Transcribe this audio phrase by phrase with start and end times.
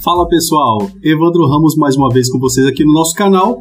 [0.00, 3.60] Fala pessoal, Evandro Ramos mais uma vez com vocês aqui no nosso canal.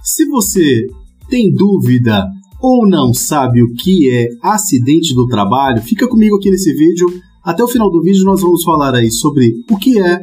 [0.00, 0.86] Se você
[1.28, 2.24] tem dúvida
[2.60, 7.08] ou não sabe o que é acidente do trabalho, fica comigo aqui nesse vídeo.
[7.42, 10.20] Até o final do vídeo nós vamos falar aí sobre o que é,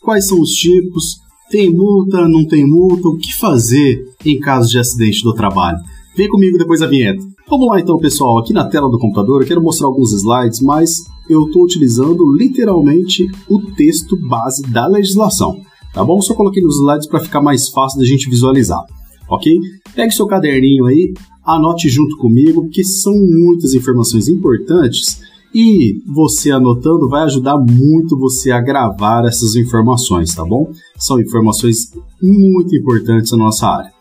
[0.00, 1.18] quais são os tipos,
[1.50, 5.76] tem multa, não tem multa, o que fazer em caso de acidente do trabalho.
[6.16, 7.22] Vem comigo depois da vinheta.
[7.52, 8.38] Vamos lá então, pessoal.
[8.38, 13.30] Aqui na tela do computador eu quero mostrar alguns slides, mas eu estou utilizando literalmente
[13.46, 15.60] o texto base da legislação.
[15.92, 16.18] Tá bom?
[16.22, 18.82] Só coloquei nos slides para ficar mais fácil da gente visualizar.
[19.28, 19.54] Ok?
[19.94, 21.12] Pegue seu caderninho aí,
[21.44, 25.20] anote junto comigo, porque são muitas informações importantes
[25.54, 30.72] e você anotando vai ajudar muito você a gravar essas informações, tá bom?
[30.96, 31.92] São informações
[32.22, 33.92] muito importantes na nossa área.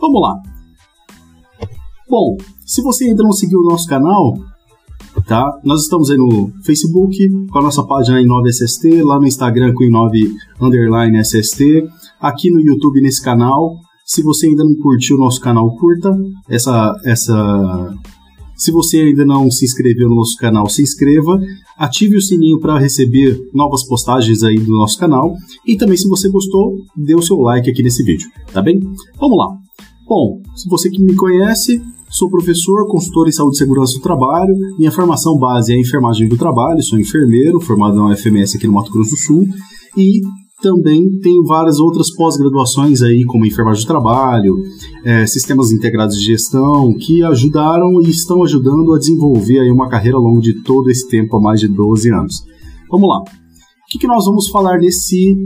[0.00, 0.40] Vamos lá.
[2.08, 2.36] Bom,
[2.70, 4.38] se você ainda não seguiu o nosso canal,
[5.26, 5.44] tá?
[5.64, 7.18] Nós estamos aí no Facebook
[7.50, 11.84] com a nossa página i9SST, lá no Instagram com i9 underline SST,
[12.20, 13.74] aqui no YouTube nesse canal.
[14.06, 16.16] Se você ainda não curtiu o nosso canal, curta
[16.48, 17.92] essa essa
[18.56, 21.40] se você ainda não se inscreveu no nosso canal, se inscreva,
[21.76, 25.34] ative o sininho para receber novas postagens aí do nosso canal
[25.66, 28.78] e também se você gostou, dê o seu like aqui nesse vídeo, tá bem?
[29.18, 29.48] Vamos lá.
[30.06, 34.52] Bom, se você que me conhece, sou professor, consultor em saúde e segurança do trabalho.
[34.78, 38.92] Minha formação base é enfermagem do trabalho, sou enfermeiro, formado na UFMS aqui no Mato
[38.92, 39.44] Grosso do Sul
[39.96, 40.20] e
[40.60, 44.54] também tenho várias outras pós-graduações aí, como enfermagem do trabalho,
[45.04, 50.18] é, sistemas integrados de gestão, que ajudaram e estão ajudando a desenvolver aí uma carreira
[50.18, 52.44] ao longo de todo esse tempo, há mais de 12 anos.
[52.90, 53.22] Vamos lá
[53.90, 55.36] que, que nós vamos falar nesse,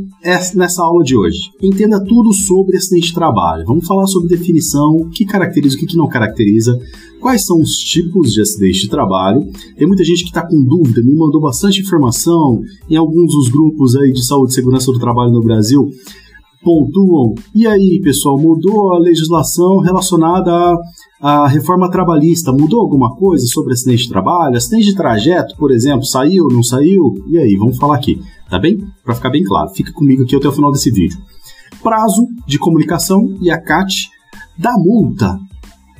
[0.54, 1.50] nessa aula de hoje?
[1.62, 3.64] Entenda tudo sobre acidente de trabalho.
[3.66, 6.78] Vamos falar sobre definição, o que caracteriza, o que, que não caracteriza,
[7.22, 9.40] quais são os tipos de acidente de trabalho.
[9.78, 13.96] Tem muita gente que está com dúvida, me mandou bastante informação em alguns dos grupos
[13.96, 15.90] aí de saúde e segurança do trabalho no Brasil
[16.64, 17.34] pontuam.
[17.54, 22.50] E aí, pessoal, mudou a legislação relacionada à, à, reforma trabalhista?
[22.50, 24.56] Mudou alguma coisa sobre acidente de trabalho?
[24.56, 27.22] Acidente de trajeto, por exemplo, saiu, não saiu?
[27.28, 28.84] E aí, vamos falar aqui, tá bem?
[29.04, 31.18] Para ficar bem claro, fica comigo aqui até o final desse vídeo.
[31.82, 34.08] Prazo de comunicação e a CAT
[34.56, 35.38] da multa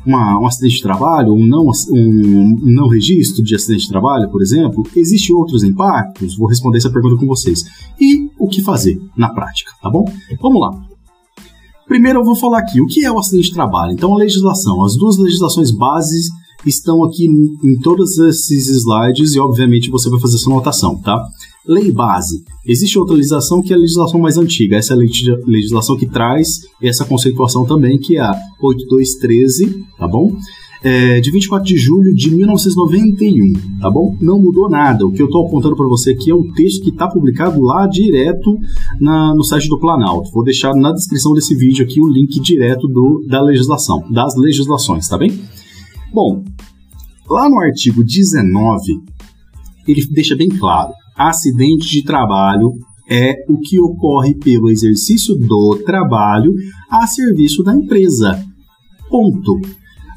[0.07, 4.43] uma, um acidente de trabalho, um não, um, não registro de acidente de trabalho, por
[4.43, 6.37] exemplo, existem outros impactos?
[6.37, 7.65] Vou responder essa pergunta com vocês.
[8.01, 10.05] E o que fazer na prática, tá bom?
[10.41, 10.95] Vamos lá.
[11.87, 13.93] Primeiro eu vou falar aqui o que é o acidente de trabalho.
[13.93, 16.29] Então, a legislação, as duas legislações bases
[16.67, 21.23] estão aqui em todos esses slides e, obviamente, você vai fazer sua anotação, tá?
[21.67, 22.45] Lei base.
[22.67, 24.77] Existe outra legislação que é a legislação mais antiga.
[24.77, 24.99] Essa é a
[25.47, 30.37] legislação que traz essa conceituação também, que é a 8213, tá bom?
[30.83, 34.15] É, de 24 de julho de 1991, tá bom?
[34.21, 35.07] Não mudou nada.
[35.07, 37.87] O que eu estou apontando para você aqui é um texto que está publicado lá
[37.87, 38.59] direto
[39.01, 40.31] na, no site do Planalto.
[40.31, 45.09] Vou deixar na descrição desse vídeo aqui o link direto do, da legislação, das legislações,
[45.09, 45.33] tá bem?
[46.13, 46.45] Bom,
[47.31, 49.01] lá no artigo 19,
[49.89, 52.73] ele deixa bem claro: acidente de trabalho
[53.09, 56.53] é o que ocorre pelo exercício do trabalho
[56.91, 58.43] a serviço da empresa.
[59.09, 59.61] Ponto.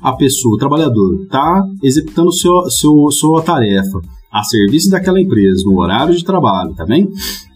[0.02, 4.00] A pessoa, o trabalhador, está executando seu, seu, sua tarefa
[4.32, 6.86] a serviço daquela empresa no horário de trabalho, tá?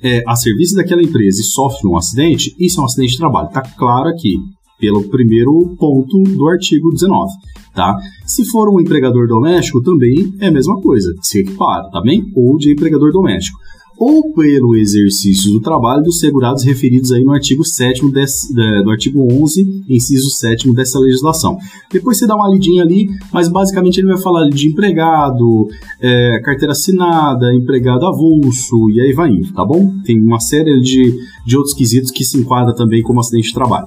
[0.01, 3.49] É, a serviço daquela empresa e sofre um acidente, isso é um acidente de trabalho.
[3.49, 4.35] Está claro aqui
[4.79, 7.31] pelo primeiro ponto do artigo 19,
[7.73, 7.97] tá?
[8.25, 12.31] Se for um empregador doméstico, também é a mesma coisa, se equipara, tá bem?
[12.35, 13.59] Ou de empregador doméstico.
[13.97, 19.21] Ou pelo exercício do trabalho dos segurados referidos aí no artigo 7 desse, no artigo
[19.31, 21.55] 11, inciso 7 dessa legislação.
[21.91, 25.67] Depois você dá uma lidinha ali, mas basicamente ele vai falar de empregado,
[25.99, 29.93] é, carteira assinada, empregado avulso, e aí vai indo, tá bom?
[30.03, 31.13] Tem uma série de,
[31.45, 33.85] de outros quesitos que se enquadra também como acidente de trabalho.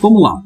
[0.00, 0.40] Vamos lá.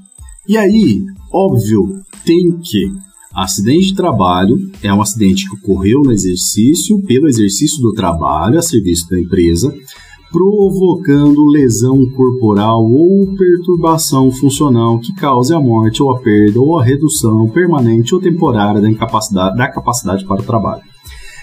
[0.49, 2.87] E aí, óbvio, tem que
[3.35, 8.63] acidente de trabalho é um acidente que ocorreu no exercício, pelo exercício do trabalho a
[8.63, 9.73] serviço da empresa,
[10.31, 16.85] provocando lesão corporal ou perturbação funcional que cause a morte ou a perda ou a
[16.85, 20.83] redução permanente ou temporária da incapacidade da capacidade para o trabalho.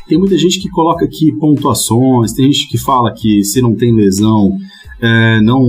[0.08, 3.92] Tem muita gente que coloca aqui pontuações, tem gente que fala que se não tem
[3.92, 4.56] lesão,
[5.02, 5.66] é, não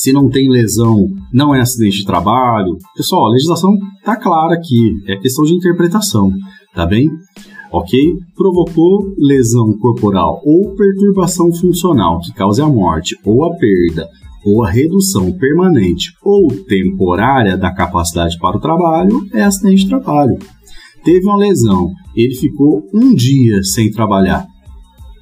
[0.00, 2.78] se não tem lesão, não é acidente de trabalho.
[2.96, 6.32] Pessoal, a legislação tá clara aqui, é questão de interpretação,
[6.74, 7.06] tá bem?
[7.70, 8.16] Ok?
[8.34, 14.08] Provocou lesão corporal ou perturbação funcional que cause a morte ou a perda
[14.42, 20.38] ou a redução permanente ou temporária da capacidade para o trabalho é acidente de trabalho.
[21.04, 24.46] Teve uma lesão, ele ficou um dia sem trabalhar.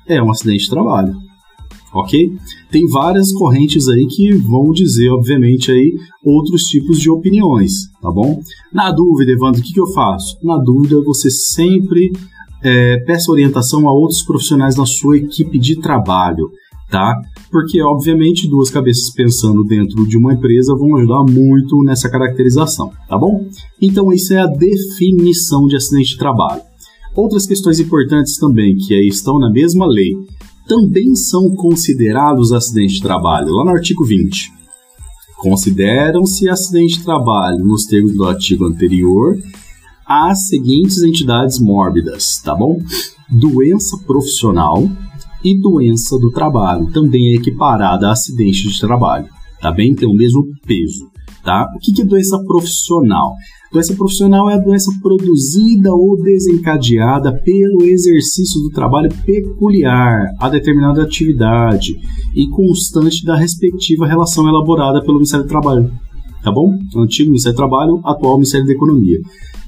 [0.06, 1.27] É um acidente de trabalho.
[1.92, 2.32] Ok?
[2.70, 5.94] Tem várias correntes aí que vão dizer, obviamente, aí
[6.24, 8.40] outros tipos de opiniões, tá bom?
[8.72, 10.36] Na dúvida, Evandro, o que, que eu faço?
[10.42, 12.12] Na dúvida, você sempre
[12.62, 16.50] é, peça orientação a outros profissionais da sua equipe de trabalho,
[16.90, 17.14] tá?
[17.50, 23.16] Porque, obviamente, duas cabeças pensando dentro de uma empresa vão ajudar muito nessa caracterização, tá
[23.16, 23.46] bom?
[23.80, 26.62] Então, isso é a definição de acidente de trabalho.
[27.14, 30.12] Outras questões importantes também, que aí estão na mesma lei,
[30.68, 34.52] também são considerados acidentes de trabalho, lá no artigo 20.
[35.38, 39.38] Consideram-se acidente de trabalho, nos termos do artigo anterior,
[40.06, 42.78] as seguintes entidades mórbidas, tá bom?
[43.30, 44.88] Doença profissional
[45.42, 49.28] e doença do trabalho, também é equiparada a acidente de trabalho,
[49.60, 49.94] tá bem?
[49.94, 51.08] Tem o mesmo peso,
[51.42, 51.66] tá?
[51.74, 53.34] O que é doença profissional?
[53.70, 61.02] Doença profissional é a doença produzida ou desencadeada pelo exercício do trabalho peculiar a determinada
[61.02, 61.94] atividade
[62.34, 65.92] e constante da respectiva relação elaborada pelo Ministério do Trabalho.
[66.42, 66.78] Tá bom?
[66.96, 69.20] Antigo Ministério do Trabalho, atual Ministério da Economia.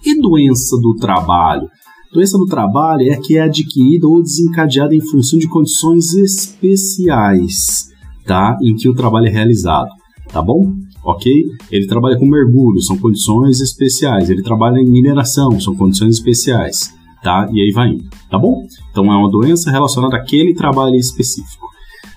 [0.05, 1.69] E doença do trabalho?
[2.13, 7.89] Doença do trabalho é a que é adquirida ou desencadeada em função de condições especiais,
[8.27, 8.57] tá?
[8.63, 9.91] Em que o trabalho é realizado,
[10.33, 10.75] tá bom?
[11.05, 11.45] Ok?
[11.71, 14.31] Ele trabalha com mergulho, são condições especiais.
[14.31, 17.49] Ele trabalha em mineração, são condições especiais, tá?
[17.53, 18.67] E aí vai indo, tá bom?
[18.91, 21.67] Então é uma doença relacionada àquele trabalho específico,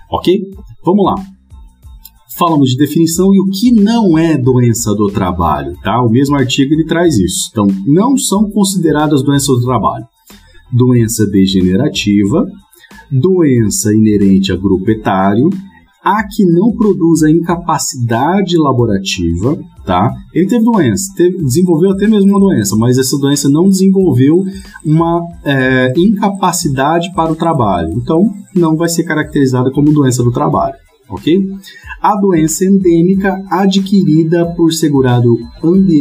[0.09, 0.41] ok?
[0.85, 1.15] Vamos lá.
[2.35, 6.01] Falamos de definição e o que não é doença do trabalho, tá?
[6.01, 7.49] O mesmo artigo ele traz isso.
[7.51, 10.05] Então, não são consideradas doenças do trabalho.
[10.71, 12.43] Doença degenerativa,
[13.11, 15.47] doença inerente a grupo etário,
[16.03, 20.11] a que não produz a incapacidade laborativa, tá?
[20.33, 24.43] Ele teve doença, teve, desenvolveu até mesmo uma doença, mas essa doença não desenvolveu
[24.85, 27.93] uma é, incapacidade para o trabalho.
[27.95, 28.21] Então,
[28.53, 30.75] não vai ser caracterizada como doença do trabalho,
[31.09, 31.39] ok?
[32.01, 35.37] A doença endêmica adquirida por segurado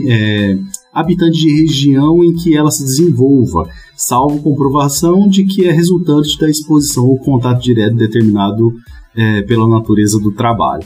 [0.09, 0.59] é,
[0.93, 6.51] habitante de região em que ela se desenvolva, salvo comprovação de que é resultante da
[6.51, 8.75] exposição ou contato direto determinado
[9.17, 10.85] é, pela natureza do trabalho.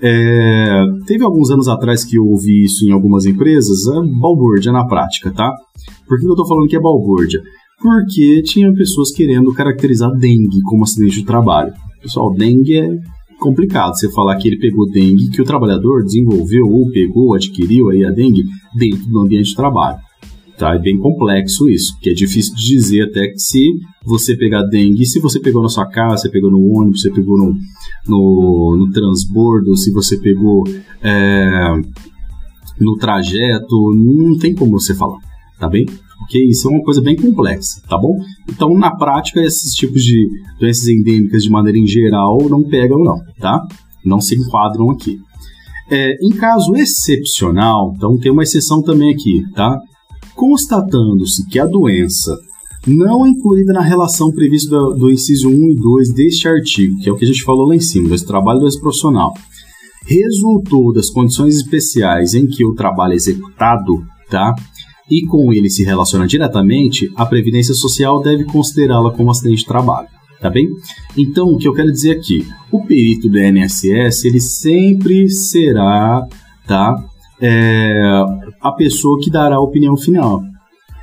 [0.00, 4.86] É, teve alguns anos atrás que eu ouvi isso em algumas empresas, é balbúrdia na
[4.86, 5.50] prática, tá?
[6.06, 7.40] Por que eu estou falando que é balbúrdia?
[7.80, 11.72] Porque tinha pessoas querendo caracterizar dengue como acidente de trabalho.
[12.02, 12.98] Pessoal, dengue é
[13.38, 18.04] complicado você falar que ele pegou dengue, que o trabalhador desenvolveu ou pegou, adquiriu aí
[18.04, 18.44] a dengue
[18.76, 19.98] dentro do ambiente de trabalho.
[20.56, 20.74] Tá?
[20.74, 25.04] É bem complexo isso, que é difícil de dizer até que se você pegar dengue,
[25.04, 27.54] se você pegou na sua casa, pegou no ônibus, pegou no,
[28.08, 30.64] no, no transbordo, se você pegou
[31.02, 31.72] é,
[32.80, 35.18] no trajeto, não tem como você falar,
[35.58, 35.84] tá bem?
[36.18, 38.18] Porque isso é uma coisa bem complexa, tá bom?
[38.48, 40.26] Então, na prática, esses tipos de
[40.58, 43.62] doenças endêmicas, de maneira em geral, não pegam, não, tá?
[44.02, 45.20] Não se enquadram aqui.
[45.90, 49.78] É, em caso excepcional, então tem uma exceção também aqui, tá?
[50.36, 52.38] Constatando-se que a doença
[52.86, 57.12] não incluída na relação prevista do, do, inciso 1 e 2 deste artigo, que é
[57.12, 59.34] o que a gente falou lá em cima, do trabalho do profissional,
[60.04, 64.54] resultou das condições especiais em que o trabalho é executado, tá?
[65.10, 70.08] E com ele se relaciona diretamente, a Previdência Social deve considerá-la como acidente de trabalho,
[70.40, 70.68] tá bem?
[71.16, 76.28] Então, o que eu quero dizer aqui, o perito do INSS, ele sempre será,
[76.66, 77.04] tá?
[77.40, 78.02] é,
[78.60, 80.42] a pessoa que dará a opinião final.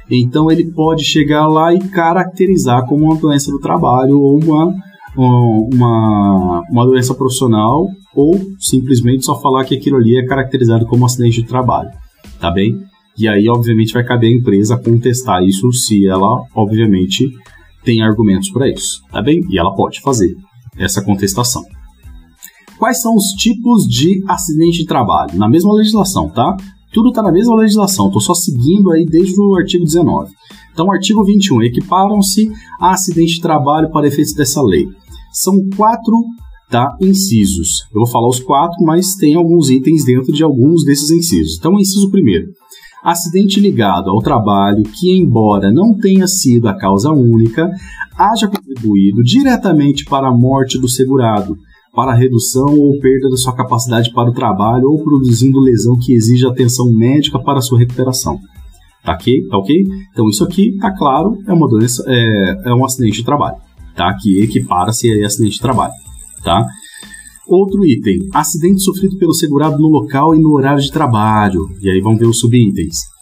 [0.09, 4.75] Então ele pode chegar lá e caracterizar como uma doença do trabalho ou uma,
[5.15, 11.05] uma, uma doença profissional ou simplesmente só falar que aquilo ali é caracterizado como um
[11.05, 11.89] acidente de trabalho,
[12.39, 12.77] tá bem?
[13.17, 17.29] E aí, obviamente, vai caber à empresa contestar isso se ela, obviamente,
[17.83, 19.41] tem argumentos para isso, tá bem?
[19.49, 20.35] E ela pode fazer
[20.77, 21.63] essa contestação.
[22.77, 25.37] Quais são os tipos de acidente de trabalho?
[25.37, 26.57] Na mesma legislação, tá?
[26.93, 30.31] Tudo está na mesma legislação, estou só seguindo aí desde o artigo 19.
[30.71, 34.87] Então, artigo 21, equiparam-se a acidente de trabalho para efeitos dessa lei.
[35.31, 36.15] São quatro
[36.69, 37.87] tá, incisos.
[37.93, 41.57] Eu vou falar os quatro, mas tem alguns itens dentro de alguns desses incisos.
[41.57, 42.47] Então, inciso primeiro.
[43.03, 47.69] Acidente ligado ao trabalho que, embora não tenha sido a causa única,
[48.17, 51.57] haja contribuído diretamente para a morte do segurado,
[51.93, 56.49] para redução ou perda da sua capacidade para o trabalho ou produzindo lesão que exija
[56.49, 58.39] atenção médica para sua recuperação.
[59.03, 59.47] Tá ok?
[59.47, 59.85] Tá ok?
[60.11, 63.57] Então isso aqui, tá claro, é uma doença, é, é um acidente de trabalho,
[63.95, 64.11] tá?
[64.19, 65.93] Que equipara-se a acidente de trabalho,
[66.43, 66.65] tá?
[67.47, 71.69] Outro item, acidente sofrido pelo segurado no local e no horário de trabalho.
[71.81, 73.13] E aí vamos ver os subitens.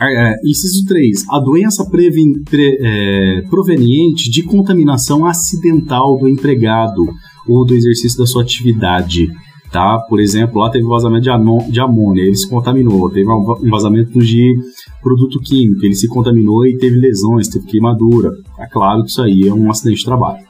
[0.00, 1.24] É, inciso 3.
[1.30, 7.04] A doença previn, pre, é, proveniente de contaminação acidental do empregado
[7.48, 9.30] ou do exercício da sua atividade.
[9.70, 9.98] Tá?
[10.08, 13.10] Por exemplo, lá teve vazamento de, de amônia, ele se contaminou.
[13.10, 14.54] Teve um vazamento de
[15.02, 18.30] produto químico, ele se contaminou e teve lesões, teve queimadura.
[18.58, 20.44] É claro que isso aí é um acidente de trabalho.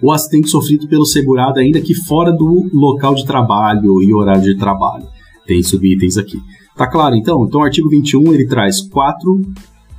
[0.00, 4.56] O acidente sofrido pelo segurado, ainda que fora do local de trabalho e horário de
[4.56, 5.06] trabalho.
[5.46, 6.38] Tem subitens aqui.
[6.76, 7.44] Tá claro, então?
[7.44, 9.40] Então, o artigo 21 ele traz quatro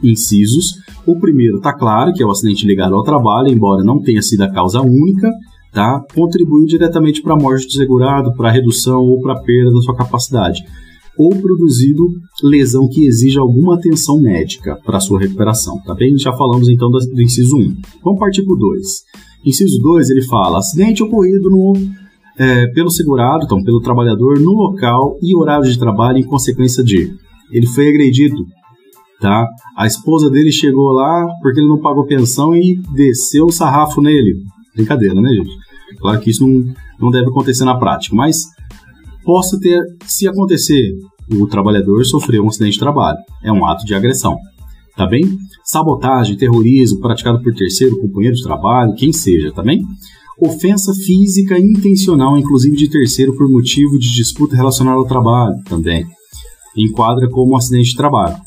[0.03, 0.75] incisos.
[1.05, 4.41] O primeiro tá claro, que é o acidente ligado ao trabalho, embora não tenha sido
[4.41, 5.31] a causa única,
[5.75, 6.01] tá?
[6.15, 9.81] Contribuiu diretamente para a morte do segurado, para a redução ou para a perda da
[9.81, 10.63] sua capacidade,
[11.17, 12.07] ou produzido
[12.41, 16.17] lesão que exija alguma atenção médica para sua recuperação, tá bem?
[16.17, 17.75] Já falamos então do, do inciso 1.
[18.03, 18.87] Vamos partir para o 2.
[19.45, 21.73] Inciso 2, ele fala: acidente ocorrido no
[22.37, 27.13] é, pelo segurado, então pelo trabalhador, no local e horário de trabalho em consequência de
[27.51, 28.45] ele foi agredido,
[29.19, 29.47] tá?
[29.77, 34.35] A esposa dele chegou lá porque ele não pagou pensão e desceu o sarrafo nele.
[34.75, 35.64] Brincadeira, né, gente?
[35.99, 38.43] Claro que isso não, não deve acontecer na prática, mas
[39.23, 40.93] possa ter, se acontecer,
[41.31, 43.17] o trabalhador sofreu um acidente de trabalho.
[43.43, 44.37] É um ato de agressão.
[44.95, 45.23] Tá bem?
[45.63, 49.83] Sabotagem, terrorismo praticado por terceiro, companheiro de trabalho, quem seja, tá bem?
[50.39, 56.05] Ofensa física intencional, inclusive de terceiro, por motivo de disputa relacionada ao trabalho, também.
[56.77, 58.37] Enquadra como um acidente de trabalho.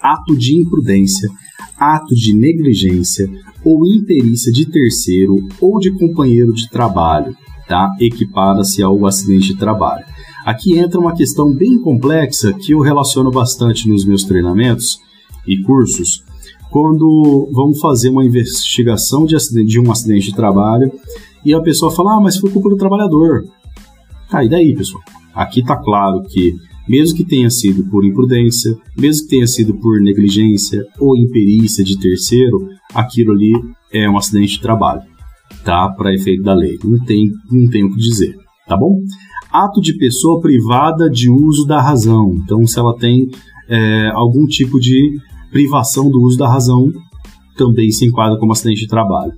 [0.00, 1.28] Ato de imprudência,
[1.76, 3.28] ato de negligência
[3.64, 7.36] ou imperícia de terceiro ou de companheiro de trabalho,
[7.68, 7.90] tá?
[8.00, 10.04] Equipada-se ao acidente de trabalho.
[10.44, 15.00] Aqui entra uma questão bem complexa que eu relaciono bastante nos meus treinamentos
[15.46, 16.24] e cursos,
[16.70, 20.92] quando vamos fazer uma investigação de, acidente, de um acidente de trabalho
[21.44, 23.46] e a pessoa fala, ah, mas foi culpa do trabalhador.
[24.28, 25.02] Tá, e daí, pessoal?
[25.34, 26.54] Aqui tá claro que,
[26.88, 31.98] mesmo que tenha sido por imprudência, mesmo que tenha sido por negligência ou imperícia de
[31.98, 33.52] terceiro, aquilo ali
[33.92, 35.02] é um acidente de trabalho,
[35.64, 35.88] tá?
[35.90, 36.78] Para efeito da lei.
[36.84, 39.00] Não tem, não tem o que dizer, tá bom?
[39.50, 42.34] Ato de pessoa privada de uso da razão.
[42.42, 43.26] Então, se ela tem
[43.68, 45.18] é, algum tipo de
[45.50, 46.90] privação do uso da razão
[47.56, 49.32] também se enquadra como acidente de trabalho.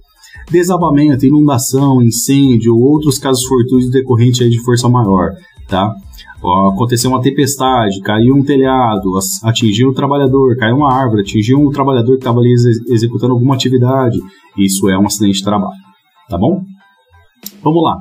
[0.50, 5.30] Desabamento, inundação, incêndio ou outros casos fortuitos decorrentes de força maior,
[5.68, 5.94] tá?
[6.72, 9.10] Aconteceu uma tempestade, caiu um telhado,
[9.42, 13.54] atingiu o trabalhador, caiu uma árvore, atingiu um trabalhador que estava ali ex executando alguma
[13.54, 14.18] atividade.
[14.56, 15.80] Isso é um acidente de trabalho,
[16.28, 16.62] tá bom?
[17.62, 18.00] Vamos lá.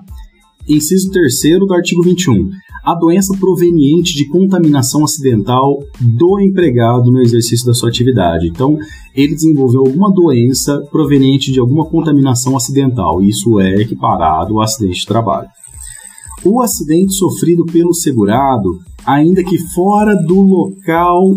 [0.69, 2.49] Inciso 3 do artigo 21
[2.87, 8.47] a doença proveniente de contaminação acidental do empregado no exercício da sua atividade.
[8.47, 8.77] Então,
[9.13, 13.21] ele desenvolveu alguma doença proveniente de alguma contaminação acidental.
[13.21, 15.49] Isso é equiparado ao acidente de trabalho.
[16.43, 21.35] O acidente sofrido pelo segurado, ainda que fora do local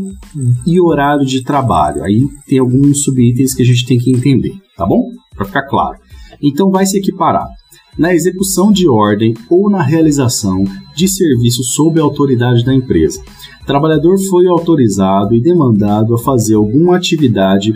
[0.66, 2.02] e horário de trabalho.
[2.02, 5.02] Aí tem alguns subitens que a gente tem que entender, tá bom?
[5.34, 5.98] Para ficar claro.
[6.42, 7.46] Então vai se equiparar
[7.98, 10.64] na execução de ordem ou na realização
[10.94, 13.22] de serviço sob a autoridade da empresa.
[13.66, 17.74] Trabalhador foi autorizado e demandado a fazer alguma atividade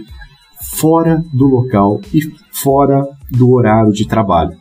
[0.77, 4.57] fora do local e fora do horário de trabalho.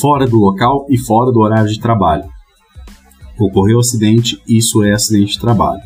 [0.00, 2.24] Fora do local e fora do horário de trabalho.
[3.38, 5.82] Ocorreu acidente, isso é acidente de trabalho.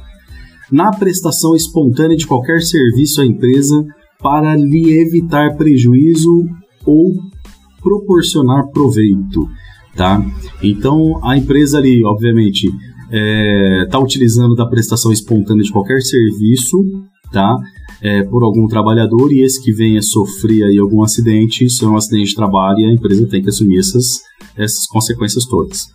[0.70, 3.84] Na prestação espontânea de qualquer serviço à empresa
[4.20, 6.44] para lhe evitar prejuízo
[6.84, 7.14] ou
[7.82, 9.48] proporcionar proveito,
[9.96, 10.24] tá?
[10.62, 12.76] Então a empresa ali, obviamente, está
[13.10, 16.78] é, tá utilizando da prestação espontânea de qualquer serviço,
[17.32, 17.56] tá?
[18.02, 21.96] É, por algum trabalhador e esse que venha sofrer aí algum acidente, isso é um
[21.96, 24.20] acidente de trabalho e a empresa tem que assumir essas,
[24.56, 25.88] essas consequências todas.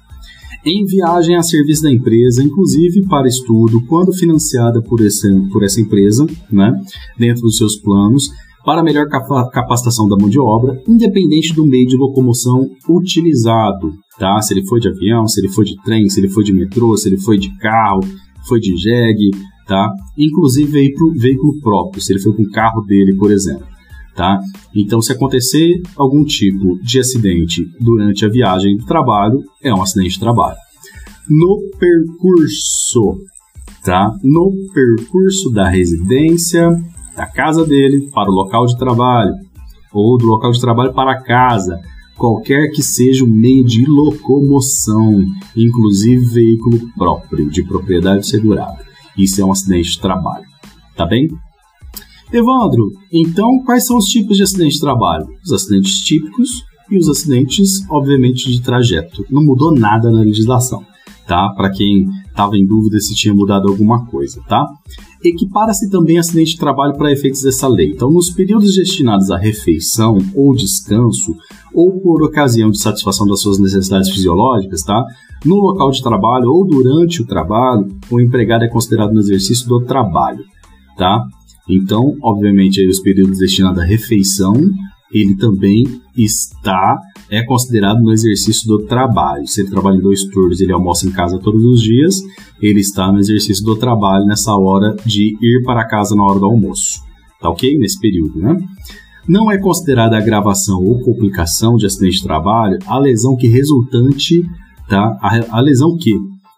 [0.64, 5.80] Em viagem a serviço da empresa, inclusive para estudo, quando financiada por, esse, por essa
[5.80, 6.72] empresa, né,
[7.18, 8.30] dentro dos seus planos,
[8.66, 14.42] para melhor capacitação da mão de obra, independente do meio de locomoção utilizado, tá?
[14.42, 16.98] Se ele foi de avião, se ele foi de trem, se ele foi de metrô,
[16.98, 18.02] se ele foi de carro,
[18.48, 19.30] foi de jegue,
[19.66, 19.90] tá?
[20.18, 23.66] Inclusive veículo, veículo próprio, se ele foi com o carro dele, por exemplo,
[24.16, 24.40] tá?
[24.74, 30.12] Então, se acontecer algum tipo de acidente durante a viagem do trabalho, é um acidente
[30.12, 30.58] de trabalho.
[31.28, 33.18] No percurso,
[33.84, 34.16] tá?
[34.24, 36.70] No percurso da residência,
[37.16, 39.34] da casa dele para o local de trabalho,
[39.92, 41.80] ou do local de trabalho para casa,
[42.18, 48.85] qualquer que seja o meio de locomoção, inclusive veículo próprio, de propriedade segurada.
[49.18, 50.46] Isso é um acidente de trabalho.
[50.96, 51.28] Tá bem?
[52.32, 55.28] Evandro, então quais são os tipos de acidente de trabalho?
[55.46, 59.26] Os acidentes típicos e os acidentes, obviamente, de trajeto.
[59.30, 60.84] Não mudou nada na legislação,
[61.28, 61.50] tá?
[61.56, 64.66] Para quem estava em dúvida se tinha mudado alguma coisa, tá?
[65.24, 67.92] Equipara-se também acidente de trabalho para efeitos dessa lei.
[67.92, 71.36] Então, nos períodos destinados à refeição ou descanso,
[71.74, 75.04] ou por ocasião de satisfação das suas necessidades fisiológicas, tá?
[75.44, 79.84] No local de trabalho ou durante o trabalho, o empregado é considerado no exercício do
[79.84, 80.44] trabalho,
[80.98, 81.24] tá?
[81.70, 84.54] Então, obviamente, os períodos destinados à refeição,
[85.12, 85.84] ele também
[86.16, 86.98] está
[87.30, 89.48] é considerado no exercício do trabalho.
[89.48, 92.22] Se ele trabalha em dois turnos, ele almoça em casa todos os dias,
[92.62, 96.46] ele está no exercício do trabalho nessa hora de ir para casa na hora do
[96.46, 97.02] almoço.
[97.42, 97.78] Tá ok?
[97.78, 98.58] Nesse período, né?
[99.28, 104.48] Não é considerada agravação ou complicação de acidente de trabalho a lesão que resultante,
[104.88, 105.18] tá?
[105.22, 106.14] A, a lesão que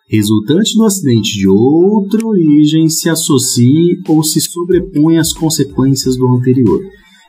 [0.10, 6.80] resultante do acidente de outra origem se associe ou se sobrepõe às consequências do anterior.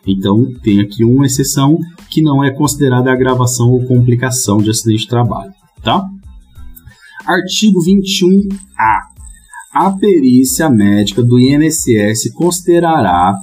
[0.07, 1.78] Então, tem aqui uma exceção
[2.09, 5.52] que não é considerada agravação ou complicação de acidente de trabalho,
[5.83, 6.05] tá?
[7.26, 9.19] Artigo 21A.
[9.75, 13.35] A perícia médica do INSS considerará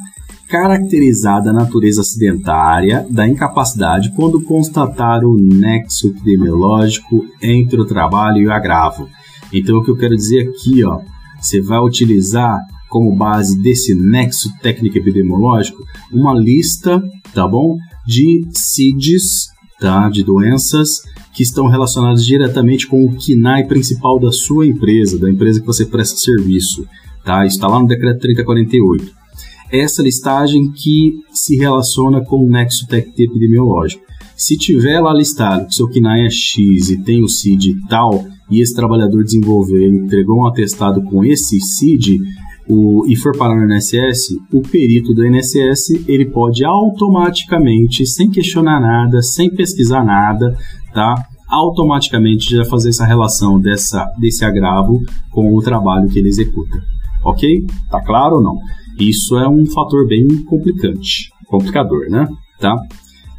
[0.56, 8.48] caracterizada a natureza acidentária da incapacidade quando constatar o nexo epidemiológico entre o trabalho e
[8.48, 9.10] o agravo.
[9.52, 11.02] Então, o que eu quero dizer aqui, ó,
[11.42, 12.58] você vai utilizar
[12.90, 17.76] como base desse nexo técnico epidemiológico uma lista, tá bom,
[18.08, 21.02] de CIDs, tá, de doenças
[21.34, 25.86] que estão relacionadas diretamente com o KINAI principal da sua empresa, da empresa que você
[25.86, 26.88] presta serviço,
[27.26, 27.46] tá?
[27.46, 29.25] Está lá no decreto 3048.
[29.72, 34.04] Essa listagem que se relaciona com o nexo epidemiológico.
[34.36, 38.62] Se tiver lá listado que seu KINAI é X e tem o CID tal, e
[38.62, 42.20] esse trabalhador desenvolveu, entregou um atestado com esse CID,
[42.68, 48.80] o, e for parar no INSS, o perito do INSS ele pode automaticamente, sem questionar
[48.80, 50.58] nada, sem pesquisar nada,
[50.94, 51.16] tá?
[51.48, 55.00] automaticamente já fazer essa relação dessa, desse agravo
[55.32, 56.78] com o trabalho que ele executa.
[57.24, 57.66] Ok?
[57.90, 58.60] Tá claro ou não?
[59.00, 62.28] Isso é um fator bem complicante, complicador, né?
[62.60, 62.76] Tá?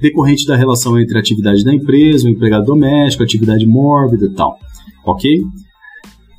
[0.00, 4.58] Decorrente da relação entre a atividade da empresa, o empregado doméstico, atividade mórbida e tal.
[5.04, 5.40] Ok?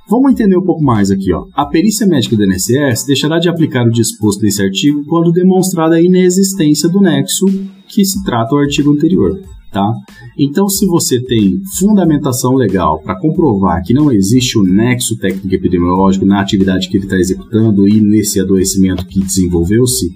[0.09, 1.33] Vamos entender um pouco mais aqui.
[1.33, 1.47] Ó.
[1.53, 6.01] A perícia médica do INSS deixará de aplicar o disposto desse artigo quando demonstrada a
[6.01, 7.45] inexistência do nexo
[7.87, 9.37] que se trata o artigo anterior.
[9.71, 9.93] Tá?
[10.37, 15.53] Então, se você tem fundamentação legal para comprovar que não existe o um nexo técnico
[15.53, 20.09] epidemiológico na atividade que ele está executando e nesse adoecimento que desenvolveu-se,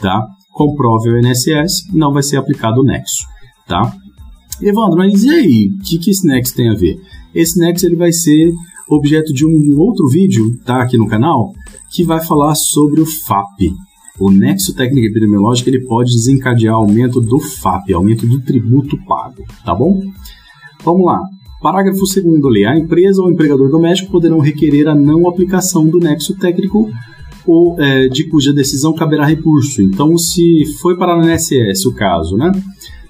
[0.00, 0.26] tá?
[0.58, 3.24] comprove o INSS, não vai ser aplicado o nexo.
[3.66, 3.94] Tá?
[4.60, 5.70] Evandro, mas e aí?
[5.78, 7.00] O que, que esse nexo tem a ver?
[7.32, 8.52] Esse nexo ele vai ser
[8.88, 11.52] objeto de um outro vídeo, tá aqui no canal,
[11.92, 13.72] que vai falar sobre o FAP.
[14.18, 19.74] O nexo técnico epidemiológico ele pode desencadear aumento do FAP, aumento do tributo pago, tá
[19.74, 20.02] bom?
[20.84, 21.20] Vamos lá.
[21.60, 22.64] Parágrafo 2 lei.
[22.64, 26.90] A empresa ou empregador doméstico poderão requerer a não aplicação do nexo técnico
[27.46, 29.82] ou é, de cuja decisão caberá recurso.
[29.82, 32.52] Então, se foi para o INSS o caso, né?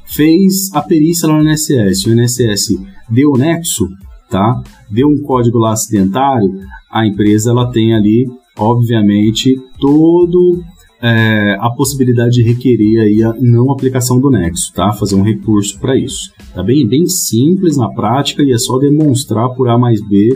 [0.06, 2.78] Fez a perícia lá no INSS, o INSS
[3.10, 3.88] deu o nexo,
[4.30, 4.62] tá?
[4.90, 10.62] Deu um código lá acidentário, a empresa ela tem ali, obviamente, todo
[11.00, 14.92] é, a possibilidade de requerer aí a não aplicação do nexo, tá?
[14.92, 16.32] Fazer um recurso para isso.
[16.54, 20.28] Tá bem, bem simples na prática e é só demonstrar por A mais B,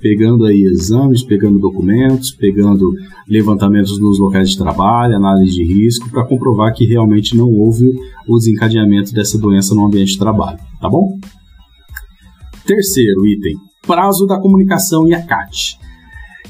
[0.00, 2.92] pegando aí exames, pegando documentos, pegando
[3.28, 7.92] levantamentos nos locais de trabalho, análise de risco, para comprovar que realmente não houve
[8.28, 11.18] o desencadeamento dessa doença no ambiente de trabalho, tá bom?
[12.66, 15.78] Terceiro item, prazo da comunicação e a CAT.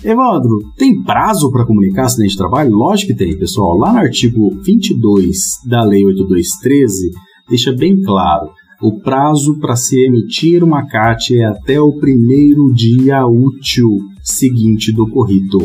[0.04, 2.74] Evandro, tem prazo para comunicar acidente de trabalho?
[2.74, 3.76] Lógico que tem, pessoal.
[3.76, 7.10] Lá no artigo 22 da Lei 8213,
[7.48, 13.26] deixa bem claro: o prazo para se emitir uma CAT é até o primeiro dia
[13.26, 15.58] útil seguinte do ocorrido,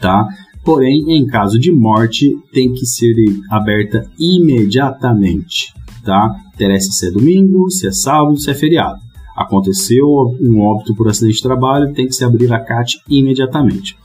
[0.00, 0.26] tá?
[0.64, 3.14] Porém, em caso de morte, tem que ser
[3.50, 6.30] aberta imediatamente, tá?
[6.54, 10.06] Interessa se é domingo, se é sábado, se é feriado aconteceu
[10.40, 13.96] um óbito por acidente de trabalho, tem que se abrir a CAT imediatamente.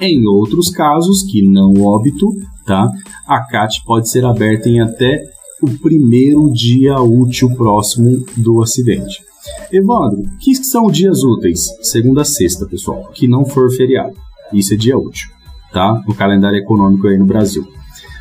[0.00, 2.28] Em outros casos, que não óbito,
[2.66, 2.90] tá?
[3.26, 5.22] a CAT pode ser aberta em até
[5.62, 9.24] o primeiro dia útil próximo do acidente.
[9.72, 11.66] Evandro, que são dias úteis?
[11.80, 14.14] Segunda a sexta, pessoal, que não for feriado.
[14.52, 15.28] Isso é dia útil,
[15.72, 16.02] tá?
[16.06, 17.66] No calendário econômico aí no Brasil.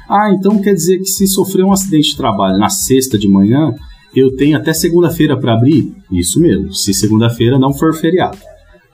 [0.09, 3.73] Ah, então quer dizer que se sofrer um acidente de trabalho na sexta de manhã,
[4.19, 5.93] eu tenho até segunda-feira para abrir?
[6.12, 8.38] Isso mesmo, se segunda-feira não for feriado.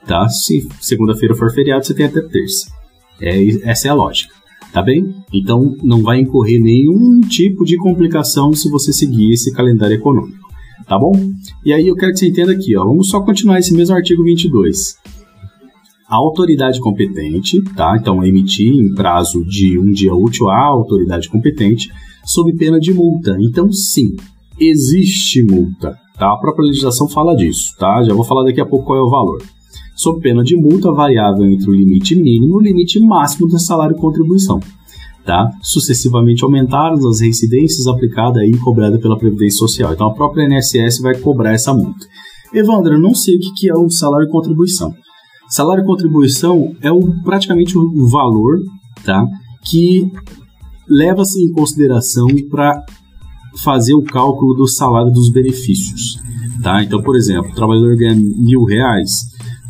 [0.06, 0.28] Tá?
[0.28, 2.70] Se segunda-feira for feriado, você tem até terça.
[3.20, 4.34] É, essa é a lógica.
[4.72, 5.14] Tá bem?
[5.32, 10.48] Então não vai incorrer nenhum tipo de complicação se você seguir esse calendário econômico.
[10.86, 11.12] Tá bom?
[11.64, 12.84] E aí eu quero que você entenda aqui, ó.
[12.84, 14.96] Vamos só continuar esse mesmo artigo 22.
[16.08, 17.96] a autoridade competente, tá?
[17.98, 21.88] Então, emitir em prazo de um dia útil à autoridade competente,
[22.24, 23.36] sob pena de multa.
[23.40, 24.16] Então, sim,
[24.58, 26.32] existe multa, tá?
[26.32, 28.02] A própria legislação fala disso, tá?
[28.02, 29.42] Já vou falar daqui a pouco qual é o valor.
[29.94, 33.96] Sob pena de multa variável entre o limite mínimo e o limite máximo do salário
[33.96, 34.60] contribuição
[35.24, 35.50] tá?
[35.62, 39.92] sucessivamente aumentadas as reincidências aplicadas e cobrada pela Previdência Social.
[39.92, 42.06] Então a própria INSS vai cobrar essa multa.
[42.52, 44.92] Evandro, eu não sei o que é o salário de contribuição.
[45.48, 48.58] Salário de contribuição é o, praticamente o valor
[49.04, 49.24] tá,
[49.64, 50.10] que
[50.88, 52.84] leva-se em consideração para
[53.62, 56.18] fazer o cálculo do salário dos benefícios.
[56.62, 56.82] Tá?
[56.82, 59.10] Então, por exemplo, o trabalhador ganha mil reais,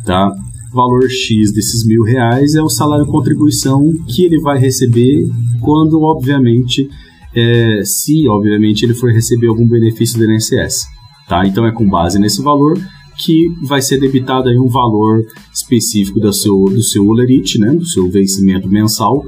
[0.05, 0.31] tá?
[0.73, 5.27] valor X desses mil reais é o salário contribuição que ele vai receber
[5.61, 6.89] quando, obviamente,
[7.35, 10.85] é, se, obviamente, ele for receber algum benefício do INSS.
[11.27, 11.45] Tá?
[11.45, 12.77] Então é com base nesse valor
[13.17, 17.85] que vai ser debitado aí um valor específico do seu, do seu olerite, né, do
[17.85, 19.23] seu vencimento mensal,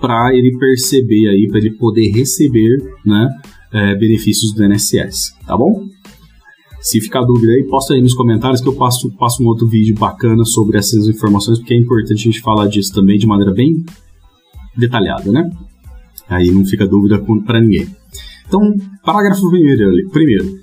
[0.00, 3.28] para ele perceber aí, para ele poder receber né,
[3.72, 5.86] é, benefícios do INSS, tá bom?
[6.80, 9.94] Se ficar dúvida aí, posta aí nos comentários que eu passo, passo um outro vídeo
[9.98, 13.84] bacana sobre essas informações, porque é importante a gente falar disso também de maneira bem
[14.76, 15.50] detalhada, né?
[16.28, 17.88] Aí não fica dúvida para ninguém.
[18.46, 18.60] Então,
[19.04, 20.58] parágrafo primeiro, primeiro.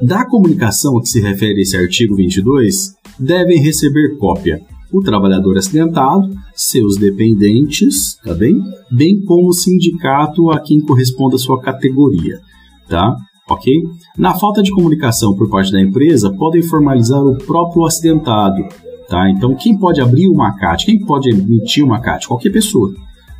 [0.00, 4.60] Da comunicação a que se refere esse artigo 22, devem receber cópia
[4.92, 8.60] o trabalhador acidentado, seus dependentes, tá bem?
[8.90, 12.40] Bem como o sindicato a quem corresponde a sua categoria,
[12.88, 13.16] tá?
[13.48, 13.72] ok?
[14.16, 18.62] Na falta de comunicação por parte da empresa, podem formalizar o próprio acidentado,
[19.08, 19.28] tá?
[19.30, 22.26] Então, quem pode abrir uma CAT, quem pode emitir uma CAT?
[22.26, 22.92] Qualquer pessoa,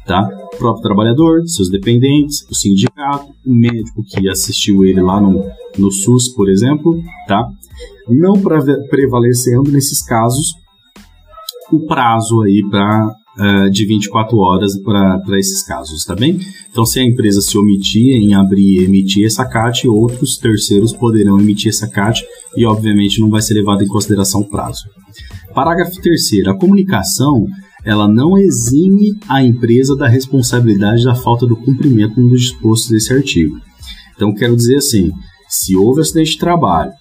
[0.07, 0.29] tá?
[0.53, 5.45] O próprio trabalhador, seus dependentes, o sindicato, o médico que assistiu ele lá no,
[5.79, 7.49] no SUS, por exemplo, tá?
[8.09, 8.35] Não
[8.91, 10.55] prevalecendo nesses casos
[11.73, 13.07] o prazo aí para
[13.39, 16.39] uh, de 24 horas para esses casos, tá bem?
[16.71, 21.39] Então, se a empresa se omitir em abrir e emitir essa CAT, outros terceiros poderão
[21.41, 22.23] emitir essa CAT
[22.57, 24.85] e, obviamente, não vai ser levado em consideração o prazo.
[25.55, 27.47] Parágrafo 3 A comunicação
[27.85, 33.57] ela não exime a empresa da responsabilidade da falta do cumprimento dos dispostos desse artigo.
[34.15, 35.11] Então, quero dizer assim,
[35.49, 36.93] se houve acidente de trabalho,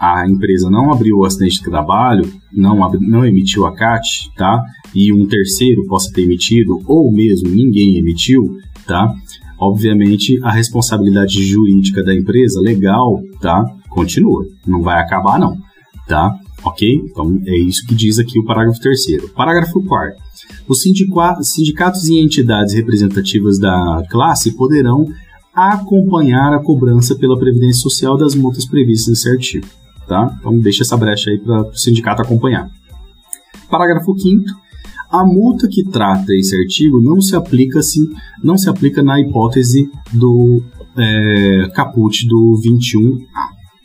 [0.00, 4.64] a empresa não abriu o acidente de trabalho, não, não emitiu a CAT, tá?
[4.94, 8.42] E um terceiro possa ter emitido, ou mesmo ninguém emitiu,
[8.86, 9.12] tá?
[9.58, 13.62] Obviamente, a responsabilidade jurídica da empresa, legal, tá?
[13.90, 14.46] Continua.
[14.66, 15.58] Não vai acabar, não,
[16.08, 16.34] tá?
[16.64, 16.88] Ok?
[17.04, 19.28] Então, é isso que diz aqui o parágrafo terceiro.
[19.28, 20.18] Parágrafo quarto.
[20.66, 25.04] Os sindicatos e entidades representativas da classe poderão
[25.54, 29.79] acompanhar a cobrança pela Previdência Social das multas previstas nesse artigo
[30.10, 30.36] tá?
[30.40, 32.68] Então deixa essa brecha aí para o sindicato acompanhar.
[33.70, 34.44] Parágrafo 5
[35.08, 37.98] a multa que trata esse artigo não se aplica se
[38.42, 40.62] não se aplica na hipótese do
[40.96, 43.18] é, caput do 21A,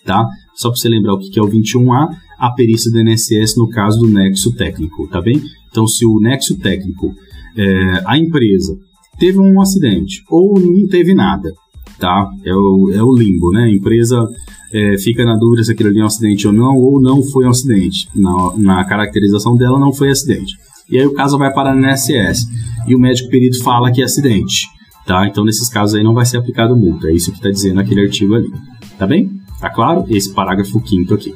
[0.05, 0.27] tá?
[0.53, 3.99] Só para você lembrar o que é o 21A, a perícia do INSS no caso
[4.01, 5.41] do nexo técnico, tá bem?
[5.71, 7.13] Então, se o nexo técnico,
[7.57, 8.77] é, a empresa
[9.17, 11.51] teve um acidente ou não teve nada,
[11.99, 12.29] tá?
[12.43, 13.63] É o, é o limbo, né?
[13.63, 14.27] A empresa
[14.75, 17.45] é, fica na dúvida se aquilo ali é um acidente ou não, ou não foi
[17.45, 18.09] um acidente.
[18.13, 20.53] Na, na caracterização dela, não foi acidente.
[20.89, 22.45] E aí o caso vai parar no INSS.
[22.85, 24.67] E o médico perito fala que é acidente.
[25.05, 25.25] Tá?
[25.27, 27.07] Então, nesses casos aí, não vai ser aplicado multa.
[27.07, 28.51] É isso que está dizendo aquele artigo ali.
[28.97, 29.31] Tá bem?
[29.61, 30.03] Tá claro?
[30.09, 31.33] Esse parágrafo quinto aqui.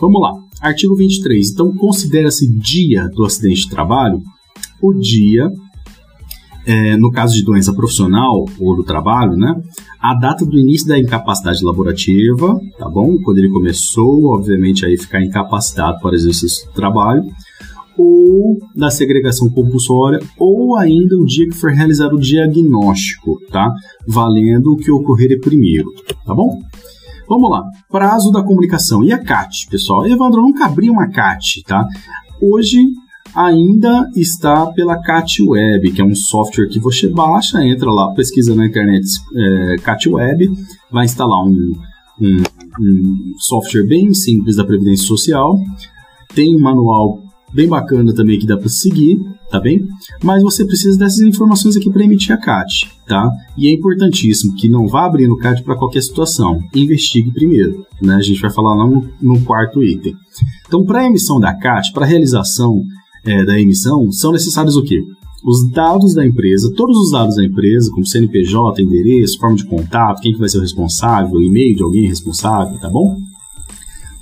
[0.00, 0.32] Vamos lá.
[0.60, 1.52] Artigo 23.
[1.52, 4.20] Então, considera-se dia do acidente de trabalho
[4.82, 5.48] o dia
[6.66, 9.54] é, no caso de doença profissional ou do trabalho, né,
[10.00, 13.16] a data do início da incapacidade laborativa, tá bom?
[13.24, 17.22] Quando ele começou, obviamente, aí ficar incapacitado para exercício do trabalho,
[17.98, 23.72] ou da segregação compulsória, ou ainda o dia que for realizado o diagnóstico, tá?
[24.06, 25.88] Valendo o que ocorrer primeiro,
[26.26, 26.60] tá bom?
[27.28, 27.64] Vamos lá.
[27.90, 29.02] Prazo da comunicação.
[29.02, 30.06] E a CAT, pessoal?
[30.06, 31.84] Evandro, nunca abri uma CAT, tá?
[32.40, 32.84] Hoje
[33.36, 38.54] ainda está pela Cat Web, que é um software que você baixa, entra lá, pesquisa
[38.54, 40.50] na internet é, Cat Web,
[40.90, 41.72] vai instalar um,
[42.18, 42.42] um,
[42.80, 45.58] um software bem simples da Previdência Social,
[46.34, 47.22] tem um manual
[47.52, 49.18] bem bacana também que dá para seguir,
[49.50, 49.86] tá bem?
[50.22, 53.30] Mas você precisa dessas informações aqui para emitir a CAT, tá?
[53.56, 56.58] E é importantíssimo que não vá abrindo CAT para qualquer situação.
[56.74, 58.14] Investigue primeiro, né?
[58.14, 60.14] A gente vai falar lá no, no quarto item.
[60.66, 62.82] Então, para emissão da CAT, para realização
[63.26, 65.02] é, da emissão, são necessários o quê?
[65.44, 70.20] Os dados da empresa, todos os dados da empresa, como CNPJ, endereço, forma de contato,
[70.20, 73.16] quem que vai ser o responsável, e-mail de alguém responsável, tá bom?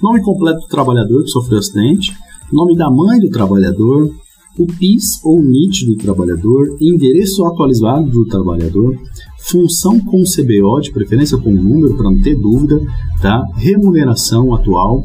[0.02, 2.12] Nome completo do trabalhador que sofreu acidente,
[2.52, 4.12] nome da mãe do trabalhador,
[4.58, 8.96] o PIS ou NIT do trabalhador, endereço atualizado do trabalhador,
[9.38, 12.80] função com CBO, de preferência com número para não ter dúvida,
[13.20, 13.42] tá?
[13.56, 15.02] remuneração atual,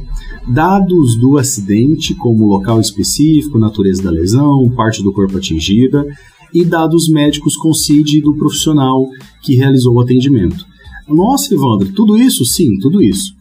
[0.53, 6.05] dados do acidente, como local específico, natureza da lesão, parte do corpo atingida,
[6.53, 9.07] e dados médicos com CID do profissional
[9.43, 10.65] que realizou o atendimento.
[11.07, 12.43] Nossa, Evandro, tudo isso?
[12.45, 13.33] Sim, tudo isso.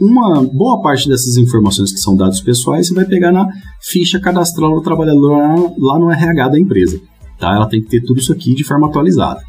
[0.00, 3.46] Uma boa parte dessas informações que são dados pessoais você vai pegar na
[3.80, 5.30] ficha cadastral do trabalhador
[5.78, 7.00] lá no RH da empresa.
[7.38, 7.54] Tá?
[7.54, 9.40] Ela tem que ter tudo isso aqui de forma atualizada.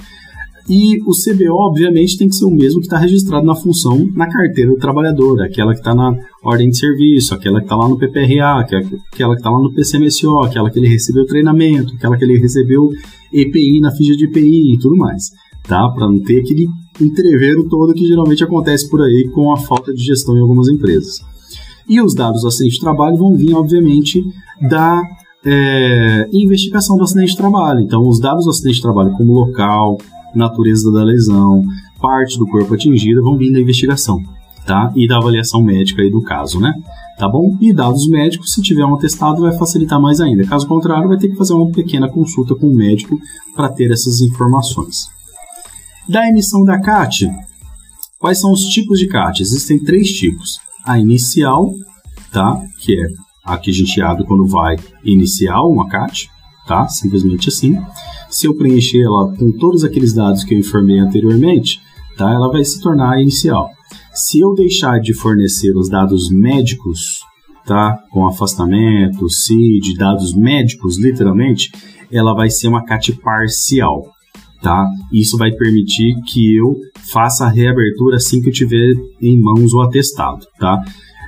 [0.69, 4.27] E o CBO, obviamente, tem que ser o mesmo que está registrado na função na
[4.29, 7.97] carteira do trabalhador, aquela que está na ordem de serviço, aquela que está lá no
[7.97, 12.39] PPRA, aquela que está lá no PCMSO, aquela que ele recebeu treinamento, aquela que ele
[12.39, 12.89] recebeu
[13.33, 15.31] EPI na ficha de EPI e tudo mais,
[15.67, 15.89] tá?
[15.89, 16.67] Para não ter aquele
[17.01, 21.19] entreveiro todo que geralmente acontece por aí com a falta de gestão em algumas empresas.
[21.89, 24.23] E os dados do acidente de trabalho vão vir, obviamente,
[24.61, 25.01] da
[25.45, 27.81] é, investigação do acidente de trabalho.
[27.81, 29.97] Então, os dados do acidente de trabalho, como local,
[30.35, 31.63] natureza da lesão,
[32.01, 34.21] parte do corpo atingida, vão vir da investigação,
[34.65, 34.91] tá?
[34.95, 36.73] E da avaliação médica aí do caso, né?
[37.17, 37.55] Tá bom?
[37.61, 40.45] E dados médicos, se tiver um atestado, vai facilitar mais ainda.
[40.45, 43.19] Caso contrário, vai ter que fazer uma pequena consulta com o médico
[43.55, 45.07] para ter essas informações.
[46.09, 47.29] Da emissão da CAT,
[48.19, 49.41] quais são os tipos de CAT?
[49.41, 50.59] Existem três tipos.
[50.83, 51.71] A inicial,
[52.31, 52.59] tá?
[52.79, 53.07] Que é
[53.45, 56.29] a que a gente abre quando vai iniciar uma CAT,
[56.65, 56.87] tá?
[56.87, 57.77] Simplesmente assim.
[58.33, 61.79] Se eu preencher ela com todos aqueles dados que eu informei anteriormente,
[62.17, 62.31] tá?
[62.31, 63.69] Ela vai se tornar inicial.
[64.11, 67.19] Se eu deixar de fornecer os dados médicos,
[67.63, 67.95] tá?
[68.09, 71.71] Com afastamento, CID, dados médicos, literalmente,
[72.11, 74.11] ela vai ser uma CAT parcial,
[74.63, 74.83] tá?
[75.11, 76.75] Isso vai permitir que eu
[77.11, 80.81] faça a reabertura assim que eu tiver em mãos o atestado, tá?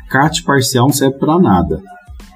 [0.10, 1.84] CAT parcial não serve para nada,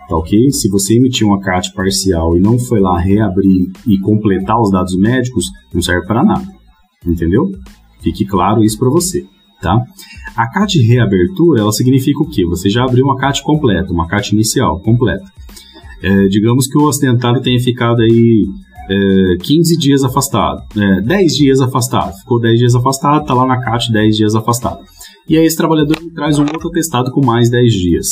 [0.10, 0.52] tá ok?
[0.52, 4.98] Se você emitiu uma CAT parcial e não foi lá reabrir e completar os dados
[4.98, 6.46] médicos, não serve para nada,
[7.06, 7.52] entendeu?
[8.02, 9.24] Fique claro isso para você,
[9.62, 9.82] tá?
[10.36, 12.44] A CAT reabertura, ela significa o quê?
[12.48, 15.24] Você já abriu uma CAT completa, uma CAT inicial completa.
[16.02, 18.46] É, digamos que o acidentado tenha ficado aí
[18.90, 23.62] é, 15 dias afastado, é, 10 dias afastado, ficou 10 dias afastado, está lá na
[23.62, 24.80] CAT 10 dias afastado.
[25.28, 28.08] E aí esse trabalhador traz um outro atestado com mais 10 dias.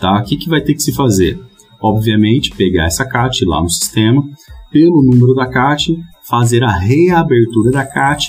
[0.00, 0.18] Tá?
[0.18, 1.38] O que, que vai ter que se fazer?
[1.80, 4.24] Obviamente, pegar essa CAT lá no sistema,
[4.70, 5.96] pelo número da CAT,
[6.28, 8.28] fazer a reabertura da CAT,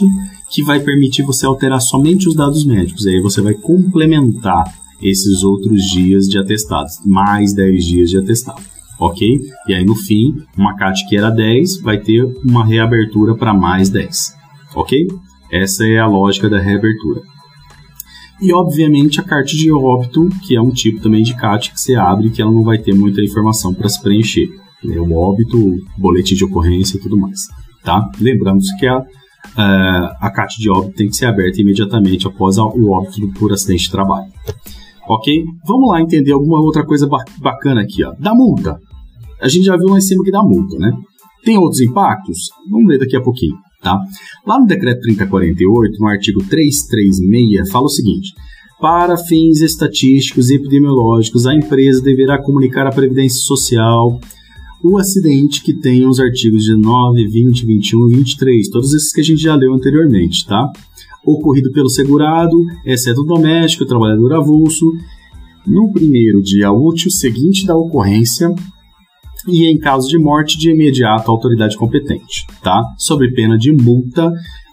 [0.50, 3.06] que vai permitir você alterar somente os dados médicos.
[3.06, 4.64] Aí você vai complementar
[5.02, 8.62] esses outros dias de atestados, mais 10 dias de atestado.
[9.00, 9.40] Ok?
[9.68, 13.90] E aí no fim, uma CAT que era 10 vai ter uma reabertura para mais
[13.90, 14.36] 10.
[14.76, 15.08] Ok?
[15.52, 17.22] Essa é a lógica da reabertura.
[18.40, 21.96] E, obviamente, a carta de óbito, que é um tipo também de CAT que você
[21.96, 24.48] abre que ela não vai ter muita informação para se preencher.
[24.86, 25.58] É o óbito,
[25.98, 27.40] boletim de ocorrência e tudo mais.
[27.84, 28.08] Tá?
[28.20, 32.90] Lembrando que a, uh, a CAT de óbito tem que ser aberta imediatamente após o
[32.92, 34.28] óbito por acidente de trabalho.
[35.08, 35.44] Ok?
[35.66, 37.08] Vamos lá entender alguma outra coisa
[37.40, 38.04] bacana aqui.
[38.04, 38.14] Ó.
[38.20, 38.78] Da multa.
[39.42, 40.92] A gente já viu lá em cima que dá multa, né?
[41.44, 42.50] Tem outros impactos?
[42.70, 43.56] Vamos ver daqui a pouquinho.
[43.82, 44.00] Tá?
[44.46, 48.34] Lá no decreto 3048, no artigo 336, fala o seguinte:
[48.80, 54.20] para fins estatísticos e epidemiológicos, a empresa deverá comunicar à Previdência Social
[54.84, 59.24] o acidente que tem os artigos 19, 20, 21 e 23, todos esses que a
[59.24, 60.72] gente já leu anteriormente, tá?
[61.26, 64.86] Ocorrido pelo segurado, exceto o doméstico, trabalhador avulso,
[65.66, 68.54] no primeiro dia útil seguinte da ocorrência,
[69.48, 72.84] e em caso de morte de imediato à autoridade competente, tá?
[72.98, 74.32] Sob pena de multa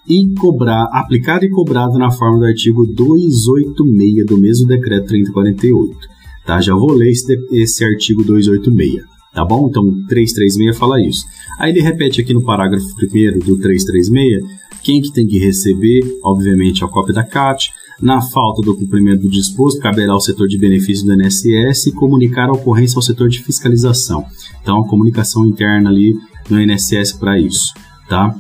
[0.09, 5.97] e cobrar, aplicada e cobrada na forma do artigo 286 do mesmo decreto 3048,
[6.45, 6.61] tá?
[6.61, 9.69] Já vou ler esse, esse artigo 286, tá bom?
[9.69, 11.25] Então, 336 fala isso.
[11.59, 14.43] Aí ele repete aqui no parágrafo 1 do 336,
[14.83, 19.31] quem que tem que receber, obviamente, a cópia da CAT, na falta do cumprimento do
[19.31, 24.25] disposto, caberá ao setor de benefícios do INSS comunicar a ocorrência ao setor de fiscalização.
[24.61, 26.15] Então, a comunicação interna ali
[26.51, 27.73] no INSS para isso,
[28.09, 28.35] tá?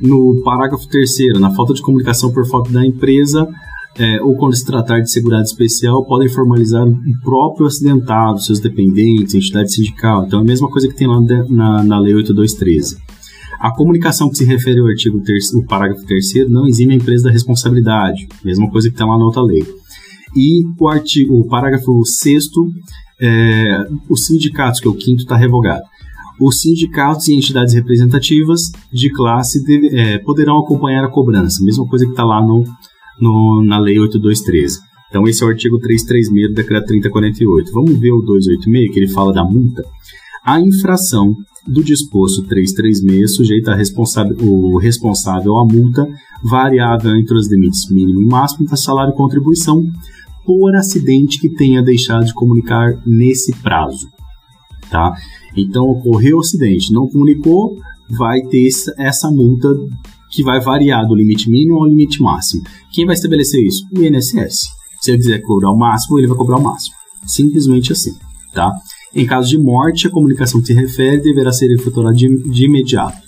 [0.00, 3.48] No parágrafo terceiro, na falta de comunicação por falta da empresa,
[3.98, 9.34] é, ou quando se tratar de segurado especial, podem formalizar o próprio acidentado, seus dependentes,
[9.34, 10.24] entidade sindical.
[10.24, 13.11] Então, é a mesma coisa que tem lá na, na Lei 8213.
[13.62, 17.30] A comunicação que se refere ao artigo terceiro, parágrafo 3 não exime a empresa da
[17.30, 19.62] responsabilidade, mesma coisa que está lá na outra lei.
[20.34, 22.44] E o artigo, o parágrafo 6
[23.20, 25.84] é, os sindicatos, que é o quinto, está revogado.
[26.40, 32.04] Os sindicatos e entidades representativas de classe deve, é, poderão acompanhar a cobrança, mesma coisa
[32.04, 32.64] que está lá no,
[33.20, 34.80] no, na Lei 8213.
[35.08, 37.70] Então, esse é o artigo 336 do Decreto 3048.
[37.70, 39.84] Vamos ver o 286, que ele fala da multa.
[40.44, 46.08] A infração do disposto 336, sujeita responsável, o responsável à multa
[46.42, 49.84] variável entre os limites mínimo e máximo da salário e contribuição
[50.44, 54.08] por acidente que tenha deixado de comunicar nesse prazo.
[54.90, 55.14] Tá?
[55.56, 57.78] Então, ocorreu o acidente, não comunicou,
[58.10, 59.68] vai ter essa multa
[60.30, 62.64] que vai variar do limite mínimo ao limite máximo.
[62.90, 63.86] Quem vai estabelecer isso?
[63.96, 64.68] O INSS.
[65.00, 66.96] Se ele quiser cobrar o máximo, ele vai cobrar o máximo.
[67.26, 68.12] Simplesmente assim,
[68.52, 68.72] tá?
[69.14, 73.20] Em caso de morte, a comunicação que se refere deverá ser efetuada de, de imediato.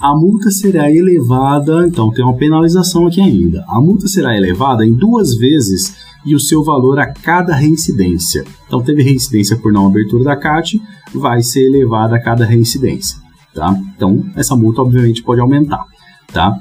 [0.00, 3.64] A multa será elevada, então tem uma penalização aqui ainda.
[3.68, 8.44] A multa será elevada em duas vezes e o seu valor a cada reincidência.
[8.66, 10.80] Então, teve reincidência por não abertura da CAT,
[11.14, 13.18] vai ser elevada a cada reincidência.
[13.54, 13.74] Tá?
[13.96, 15.84] Então, essa multa obviamente pode aumentar.
[16.32, 16.54] Tá?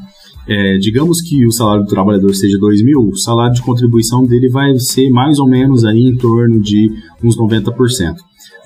[0.47, 4.47] É, digamos que o salário do trabalhador seja 2 mil, o salário de contribuição dele
[4.47, 6.89] vai ser mais ou menos aí em torno de
[7.23, 8.15] uns 90%.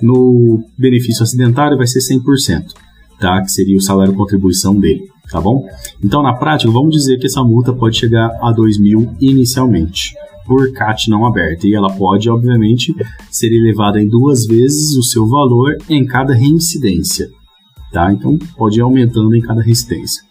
[0.02, 2.74] No benefício acidentário vai ser 100%,
[3.20, 3.42] tá?
[3.42, 5.08] que seria o salário contribuição dele.
[5.32, 5.64] Tá bom?
[6.04, 10.16] Então, na prática, vamos dizer que essa multa pode chegar a 2 mil inicialmente
[10.50, 12.92] por CAT não aberta e ela pode, obviamente,
[13.30, 17.30] ser elevada em duas vezes o seu valor em cada reincidência.
[17.94, 18.12] Tá?
[18.12, 20.24] Então, pode ir aumentando em cada reincidência.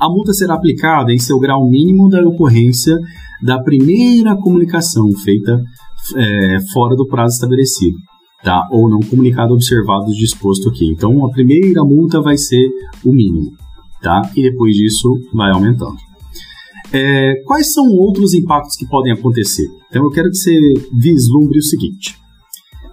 [0.00, 2.96] A multa será aplicada em seu grau mínimo da ocorrência
[3.42, 5.62] da primeira comunicação feita
[6.16, 7.98] é, fora do prazo estabelecido,
[8.42, 8.66] tá?
[8.70, 10.86] ou não comunicado observado disposto aqui.
[10.90, 12.68] Então, a primeira multa vai ser
[13.04, 13.52] o mínimo,
[14.02, 14.30] tá?
[14.36, 15.96] e depois disso vai aumentando.
[16.92, 19.66] É, quais são outros impactos que podem acontecer?
[19.88, 20.56] Então eu quero que você
[20.92, 22.16] vislumbre o seguinte: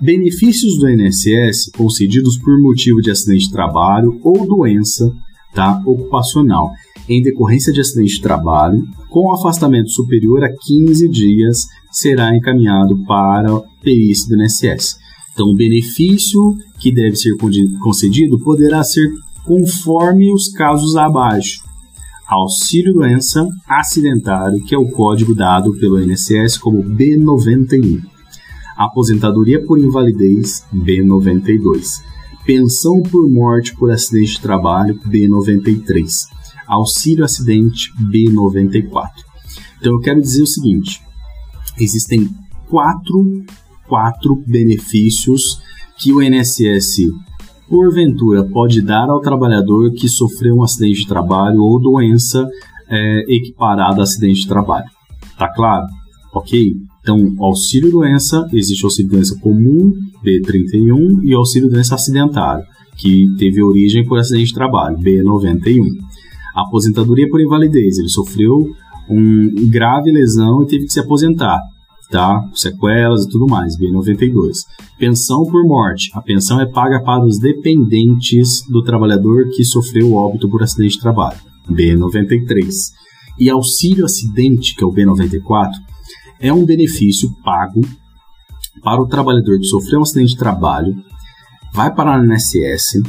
[0.02, 5.14] benefícios do INSS concedidos por motivo de acidente de trabalho ou doença
[5.54, 6.72] tá, ocupacional
[7.08, 13.62] em decorrência de acidente de trabalho, com afastamento superior a 15 dias, será encaminhado para
[13.82, 14.98] perícia do INSS.
[15.34, 16.40] Então, o benefício
[16.80, 17.36] que deve ser
[17.82, 19.10] concedido poderá ser
[19.44, 21.64] conforme os casos abaixo,
[22.28, 28.02] auxílio doença acidentário, que é o código dado pelo INSS como B91.
[28.78, 32.02] Aposentadoria por invalidez, B92.
[32.46, 36.28] Pensão por morte por acidente de trabalho, B93.
[36.68, 39.10] Auxílio acidente, B94.
[39.80, 41.02] Então eu quero dizer o seguinte:
[41.80, 42.30] existem
[42.68, 43.44] quatro,
[43.88, 45.60] quatro benefícios
[45.98, 47.12] que o INSS
[47.74, 52.48] porventura pode dar ao trabalhador que sofreu um acidente de trabalho ou doença
[52.88, 54.86] é, equiparada a acidente de trabalho.
[55.38, 55.88] Tá claro?
[56.34, 56.72] Ok?
[57.02, 59.92] Então, auxílio doença, existe auxílio doença comum,
[60.24, 62.64] B31, e auxílio doença acidentário,
[62.96, 65.84] que teve origem por acidente de trabalho, B91.
[66.56, 68.70] Aposentadoria por invalidez, ele sofreu
[69.10, 71.60] um grave lesão e teve que se aposentar
[72.14, 72.48] tá?
[72.54, 74.68] Sequelas e tudo mais, B92.
[75.00, 76.12] Pensão por morte.
[76.14, 81.02] A pensão é paga para os dependentes do trabalhador que sofreu óbito por acidente de
[81.02, 82.92] trabalho, B93.
[83.40, 85.72] E auxílio acidente, que é o B94,
[86.40, 87.82] é um benefício pago
[88.84, 90.96] para o trabalhador que sofreu um acidente de trabalho,
[91.74, 93.02] vai parar no INSS,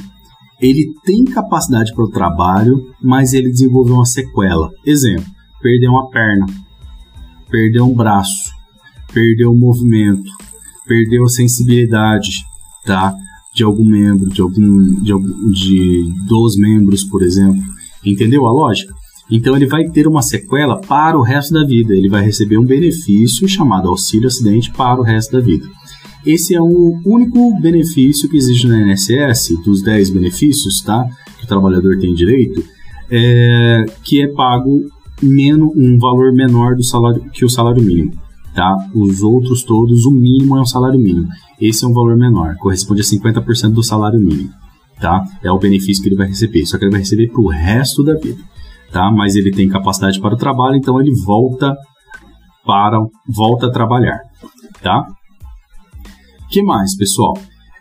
[0.59, 4.71] ele tem capacidade para o trabalho, mas ele desenvolveu uma sequela.
[4.87, 5.27] Exemplo,
[5.61, 6.47] perdeu uma perna,
[7.51, 8.54] perdeu um braço,
[9.15, 10.29] perdeu o movimento,
[10.85, 12.45] perdeu a sensibilidade,
[12.85, 13.15] tá?
[13.55, 15.13] De algum membro, de algum, de,
[15.53, 17.63] de dos membros, por exemplo.
[18.05, 18.93] Entendeu a lógica?
[19.31, 21.95] Então ele vai ter uma sequela para o resto da vida.
[21.95, 25.67] Ele vai receber um benefício chamado auxílio acidente para o resto da vida.
[26.27, 31.07] Esse é o único benefício que existe no INSS, dos 10 benefícios, tá?
[31.39, 32.63] Que o trabalhador tem direito,
[33.11, 34.81] é, que é pago
[35.23, 38.24] menos, um valor menor do salário que o salário mínimo
[38.55, 38.77] tá?
[38.95, 41.29] Os outros todos, o mínimo é um salário mínimo.
[41.61, 44.51] Esse é um valor menor, corresponde a 50% do salário mínimo,
[45.01, 45.25] tá?
[45.43, 48.05] É o benefício que ele vai receber, só que ele vai receber para o resto
[48.05, 48.41] da vida,
[48.93, 49.11] tá?
[49.11, 51.75] Mas ele tem capacidade para o trabalho, então ele volta
[52.65, 54.21] para volta a trabalhar,
[54.81, 55.05] tá?
[56.51, 57.35] Que mais, pessoal?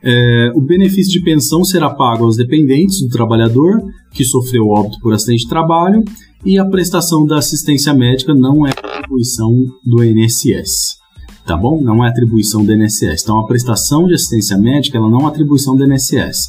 [0.06, 5.14] É, o benefício de pensão será pago aos dependentes do trabalhador que sofreu óbito por
[5.14, 6.04] acidente de trabalho
[6.46, 8.72] e a prestação da assistência médica não é
[9.04, 10.98] atribuição do INSS.
[11.46, 11.82] Tá bom?
[11.82, 13.24] Não é atribuição do INSS.
[13.24, 16.48] Então, a prestação de assistência médica ela não é atribuição do INSS.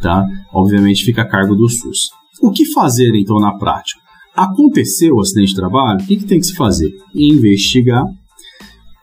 [0.00, 0.26] Tá?
[0.52, 2.10] Obviamente, fica a cargo do SUS.
[2.42, 4.00] O que fazer, então, na prática?
[4.34, 6.90] Aconteceu o acidente de trabalho, o que, que tem que se fazer?
[7.14, 8.04] Investigar,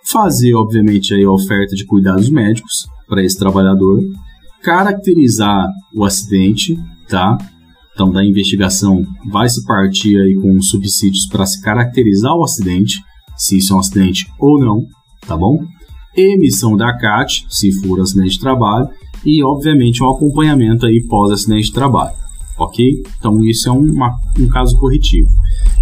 [0.04, 4.02] fazer, obviamente, aí a oferta de cuidados médicos para esse trabalhador,
[4.64, 6.76] caracterizar o acidente,
[7.08, 7.38] tá?
[7.98, 12.94] Então, da investigação vai se partir aí com subsídios para se caracterizar o acidente,
[13.36, 14.86] se isso é um acidente ou não,
[15.26, 15.66] tá bom?
[16.16, 18.88] Emissão da CAT, se for acidente de trabalho,
[19.26, 22.16] e, obviamente, um acompanhamento aí pós-acidente de trabalho,
[22.60, 22.86] ok?
[23.18, 25.30] Então, isso é uma, um caso corretivo.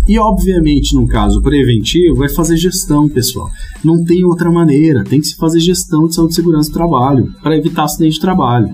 [0.08, 3.50] E, obviamente, no caso preventivo, é fazer gestão, pessoal.
[3.84, 7.34] Não tem outra maneira, tem que se fazer gestão de saúde e segurança do trabalho
[7.44, 8.74] para evitar acidente de trabalho.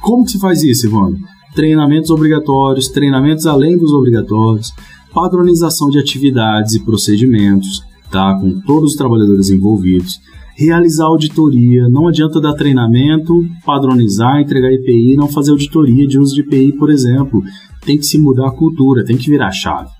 [0.00, 1.22] Como que se faz isso, Ivone?
[1.54, 4.72] Treinamentos obrigatórios, treinamentos além dos obrigatórios,
[5.14, 8.36] padronização de atividades e procedimentos, tá?
[8.40, 10.20] Com todos os trabalhadores envolvidos,
[10.56, 11.88] realizar auditoria.
[11.88, 16.90] Não adianta dar treinamento, padronizar, entregar EPI, não fazer auditoria de uso de EPI, por
[16.90, 17.42] exemplo.
[17.84, 19.90] Tem que se mudar a cultura, tem que virar chave.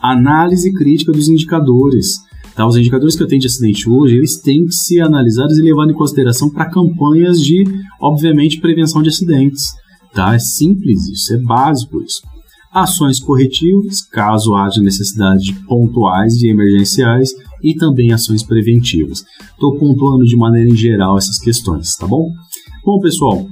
[0.00, 2.18] Análise crítica dos indicadores.
[2.54, 2.66] Tá?
[2.66, 5.92] Os indicadores que eu tenho de acidente hoje, eles têm que ser analisados e levados
[5.92, 7.64] em consideração para campanhas de,
[8.00, 9.72] obviamente, prevenção de acidentes.
[10.14, 10.34] Tá?
[10.34, 12.22] É simples isso, é básico isso
[12.74, 17.30] ações corretivas, caso haja necessidade de pontuais e emergenciais,
[17.62, 19.24] e também ações preventivas.
[19.52, 22.28] Estou pontuando de maneira em geral essas questões, tá bom?
[22.84, 23.46] Bom, pessoal,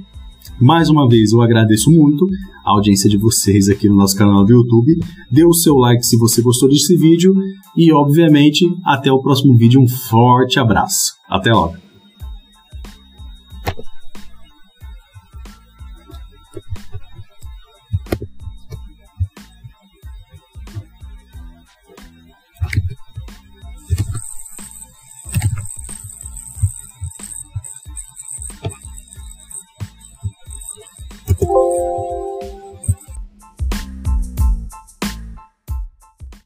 [0.59, 2.27] mais uma vez eu agradeço muito
[2.65, 4.99] a audiência de vocês aqui no nosso canal do YouTube.
[5.31, 7.33] Dê o seu like se você gostou desse vídeo
[7.75, 9.81] e, obviamente, até o próximo vídeo.
[9.81, 11.13] Um forte abraço.
[11.29, 11.92] Até logo.